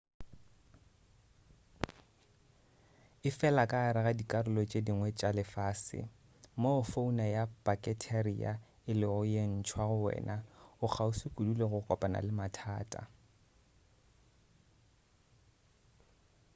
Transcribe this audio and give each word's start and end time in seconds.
efela 3.27 3.63
ka 3.71 3.77
gare 3.83 4.01
ga 4.05 4.13
dikarolo 4.19 4.61
tše 4.69 4.79
dingwe 4.85 5.09
tša 5.19 5.29
lefase 5.37 5.99
moo 6.61 6.81
fauna 6.91 7.25
ya 7.35 7.43
paketheria 7.65 8.51
e 8.91 8.93
lego 8.99 9.21
ye 9.33 9.41
ntshwa 9.57 9.83
go 9.89 9.97
wena 10.05 10.35
o 10.83 10.85
kgauswi 10.93 11.27
kudu 11.35 11.51
le 11.59 11.65
go 11.71 11.79
kopana 11.87 12.19
le 12.25 12.31
mathata 12.39 13.01